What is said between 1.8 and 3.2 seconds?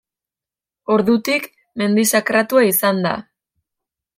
mendi sakratua izan da.